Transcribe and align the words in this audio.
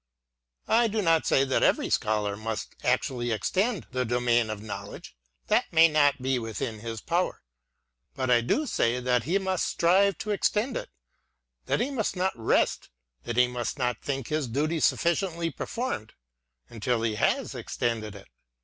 I 0.67 0.87
do 0.87 1.03
not 1.03 1.27
say 1.27 1.43
that 1.43 1.61
every 1.61 1.91
Scholar 1.91 2.35
must 2.35 2.73
actually 2.83 3.29
extend 3.31 3.85
the 3.91 4.03
domain 4.03 4.49
of 4.49 4.59
Knowledge,— 4.59 5.15
that 5.47 5.71
may 5.71 5.87
not 5.89 6.23
be 6.23 6.39
within 6.39 6.79
his 6.79 7.01
power;— 7.01 7.43
but 8.15 8.31
I 8.31 8.41
do 8.41 8.65
say 8.65 8.99
that 8.99 9.25
he 9.25 9.37
must 9.37 9.67
strive 9.67 10.17
to 10.17 10.31
extend 10.31 10.75
it;— 10.75 10.89
that 11.67 11.81
he 11.81 11.91
must 11.91 12.15
not 12.15 12.33
rest, 12.35 12.89
that 13.25 13.37
he 13.37 13.45
must 13.47 13.77
not 13.77 14.01
think 14.01 14.29
his 14.29 14.47
duty 14.47 14.79
sufficiently 14.79 15.51
performed, 15.51 16.13
until 16.67 17.03
he 17.03 17.13
has 17.13 17.53
extended 17.53 18.15
it. 18.15 18.27